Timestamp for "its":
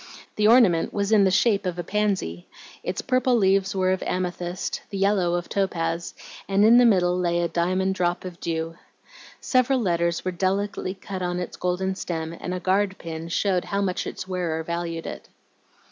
2.81-3.03, 11.39-11.55, 14.07-14.27